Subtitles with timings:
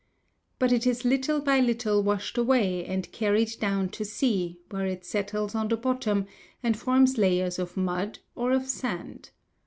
[0.57, 5.05] But it is little by little washed away, and carried down to sea, where it
[5.05, 6.25] settles on the bottom,
[6.63, 9.29] and forms layers of mud or of sand.